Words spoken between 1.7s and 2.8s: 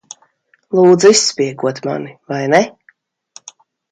mani, vai ne?